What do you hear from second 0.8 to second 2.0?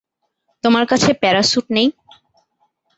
কাছে প্যারাসুট নেই?